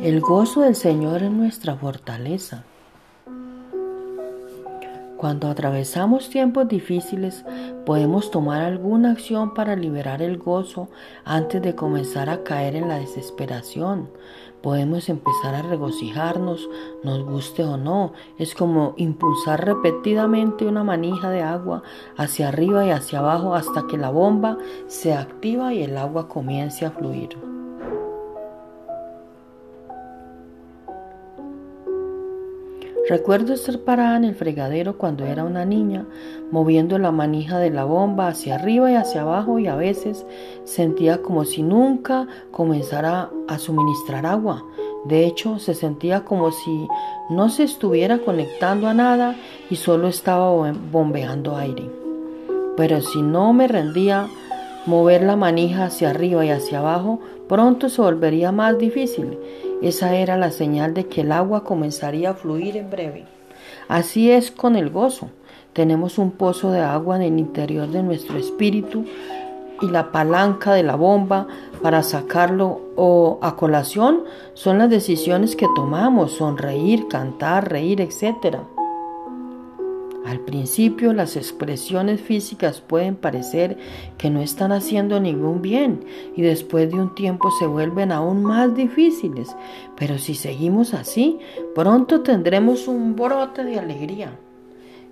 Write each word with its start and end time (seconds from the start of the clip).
El 0.00 0.20
gozo 0.20 0.60
del 0.60 0.76
Señor 0.76 1.24
es 1.24 1.30
nuestra 1.32 1.74
fortaleza. 1.74 2.62
Cuando 5.16 5.48
atravesamos 5.48 6.30
tiempos 6.30 6.68
difíciles, 6.68 7.44
podemos 7.84 8.30
tomar 8.30 8.62
alguna 8.62 9.10
acción 9.10 9.54
para 9.54 9.74
liberar 9.74 10.22
el 10.22 10.38
gozo 10.38 10.88
antes 11.24 11.60
de 11.62 11.74
comenzar 11.74 12.30
a 12.30 12.44
caer 12.44 12.76
en 12.76 12.86
la 12.86 13.00
desesperación. 13.00 14.08
Podemos 14.62 15.08
empezar 15.08 15.56
a 15.56 15.62
regocijarnos, 15.62 16.70
nos 17.02 17.24
guste 17.24 17.64
o 17.64 17.76
no. 17.76 18.12
Es 18.38 18.54
como 18.54 18.94
impulsar 18.98 19.64
repetidamente 19.64 20.64
una 20.64 20.84
manija 20.84 21.28
de 21.28 21.42
agua 21.42 21.82
hacia 22.16 22.48
arriba 22.48 22.86
y 22.86 22.90
hacia 22.90 23.18
abajo 23.18 23.56
hasta 23.56 23.88
que 23.88 23.98
la 23.98 24.10
bomba 24.10 24.58
se 24.86 25.12
activa 25.12 25.74
y 25.74 25.82
el 25.82 25.98
agua 25.98 26.28
comience 26.28 26.86
a 26.86 26.92
fluir. 26.92 27.57
Recuerdo 33.08 33.54
estar 33.54 33.78
parada 33.78 34.18
en 34.18 34.24
el 34.24 34.34
fregadero 34.34 34.98
cuando 34.98 35.24
era 35.24 35.42
una 35.42 35.64
niña, 35.64 36.04
moviendo 36.50 36.98
la 36.98 37.10
manija 37.10 37.58
de 37.58 37.70
la 37.70 37.84
bomba 37.84 38.28
hacia 38.28 38.56
arriba 38.56 38.92
y 38.92 38.96
hacia 38.96 39.22
abajo 39.22 39.58
y 39.58 39.66
a 39.66 39.76
veces 39.76 40.26
sentía 40.64 41.22
como 41.22 41.46
si 41.46 41.62
nunca 41.62 42.26
comenzara 42.50 43.30
a 43.48 43.58
suministrar 43.58 44.26
agua. 44.26 44.62
De 45.06 45.24
hecho, 45.24 45.58
se 45.58 45.72
sentía 45.72 46.26
como 46.26 46.52
si 46.52 46.86
no 47.30 47.48
se 47.48 47.62
estuviera 47.62 48.18
conectando 48.18 48.88
a 48.88 48.94
nada 48.94 49.36
y 49.70 49.76
solo 49.76 50.08
estaba 50.08 50.50
bombeando 50.92 51.56
aire. 51.56 51.90
Pero 52.76 53.00
si 53.00 53.22
no 53.22 53.54
me 53.54 53.68
rendía 53.68 54.28
mover 54.84 55.22
la 55.22 55.36
manija 55.36 55.86
hacia 55.86 56.10
arriba 56.10 56.44
y 56.44 56.50
hacia 56.50 56.80
abajo, 56.80 57.20
pronto 57.48 57.88
se 57.88 58.02
volvería 58.02 58.52
más 58.52 58.76
difícil 58.76 59.38
esa 59.82 60.14
era 60.14 60.36
la 60.36 60.50
señal 60.50 60.94
de 60.94 61.06
que 61.06 61.20
el 61.20 61.32
agua 61.32 61.64
comenzaría 61.64 62.30
a 62.30 62.34
fluir 62.34 62.76
en 62.76 62.90
breve. 62.90 63.26
Así 63.88 64.30
es 64.30 64.50
con 64.50 64.76
el 64.76 64.90
gozo. 64.90 65.30
Tenemos 65.72 66.18
un 66.18 66.32
pozo 66.32 66.70
de 66.70 66.80
agua 66.80 67.16
en 67.16 67.22
el 67.22 67.38
interior 67.38 67.88
de 67.88 68.02
nuestro 68.02 68.38
espíritu 68.38 69.04
y 69.80 69.86
la 69.86 70.10
palanca 70.10 70.74
de 70.74 70.82
la 70.82 70.96
bomba 70.96 71.46
para 71.82 72.02
sacarlo 72.02 72.80
o 72.96 73.38
a 73.42 73.54
colación 73.54 74.24
son 74.54 74.78
las 74.78 74.90
decisiones 74.90 75.54
que 75.54 75.66
tomamos, 75.76 76.32
sonreír, 76.32 77.06
cantar, 77.08 77.70
reír, 77.70 78.00
etcétera. 78.00 78.64
Al 80.28 80.40
principio 80.40 81.14
las 81.14 81.36
expresiones 81.36 82.20
físicas 82.20 82.82
pueden 82.82 83.16
parecer 83.16 83.78
que 84.18 84.28
no 84.28 84.42
están 84.42 84.72
haciendo 84.72 85.20
ningún 85.20 85.62
bien 85.62 86.04
y 86.36 86.42
después 86.42 86.90
de 86.90 86.96
un 86.96 87.14
tiempo 87.14 87.50
se 87.58 87.66
vuelven 87.66 88.12
aún 88.12 88.42
más 88.42 88.74
difíciles, 88.74 89.56
pero 89.96 90.18
si 90.18 90.34
seguimos 90.34 90.92
así, 90.92 91.38
pronto 91.74 92.20
tendremos 92.20 92.88
un 92.88 93.16
brote 93.16 93.64
de 93.64 93.78
alegría. 93.78 94.38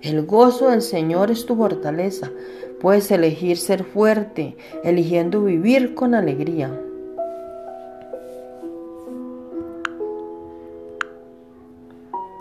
El 0.03 0.23
gozo 0.23 0.69
del 0.69 0.83
Señor 0.83 1.31
es 1.31 1.47
tu 1.47 1.55
fortaleza. 1.55 2.29
Puedes 2.79 3.09
elegir 3.09 3.57
ser 3.57 3.85
fuerte, 3.85 4.55
eligiendo 4.83 5.43
vivir 5.43 5.95
con 5.95 6.13
alegría. 6.13 6.79